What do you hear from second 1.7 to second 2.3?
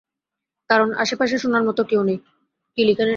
কেউ নেই।